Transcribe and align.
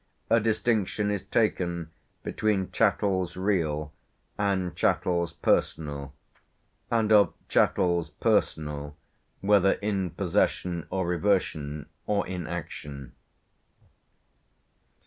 A 0.31 0.39
distinction 0.39 1.11
is 1.11 1.21
taken 1.21 1.91
between 2.23 2.71
chattels 2.71 3.37
real 3.37 3.93
and 4.35 4.75
chattels 4.75 5.31
personal, 5.31 6.15
and 6.89 7.11
of 7.11 7.35
chattels 7.47 8.09
personal, 8.09 8.95
whether 9.41 9.73
in 9.73 10.09
possession 10.09 10.87
or 10.89 11.05
reversion, 11.05 11.87
or 12.07 12.25
in 12.25 12.47
action. 12.47 13.11